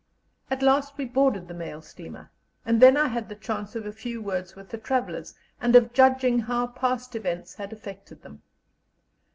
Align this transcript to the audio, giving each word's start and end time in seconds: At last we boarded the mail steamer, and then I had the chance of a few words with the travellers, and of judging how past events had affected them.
At 0.49 0.63
last 0.63 0.97
we 0.97 1.05
boarded 1.05 1.47
the 1.47 1.53
mail 1.53 1.79
steamer, 1.83 2.31
and 2.65 2.81
then 2.81 2.97
I 2.97 3.07
had 3.09 3.29
the 3.29 3.35
chance 3.35 3.75
of 3.75 3.85
a 3.85 3.91
few 3.91 4.19
words 4.19 4.55
with 4.55 4.69
the 4.69 4.79
travellers, 4.79 5.35
and 5.61 5.75
of 5.75 5.93
judging 5.93 6.39
how 6.39 6.65
past 6.65 7.15
events 7.15 7.53
had 7.53 7.71
affected 7.71 8.23
them. 8.23 8.41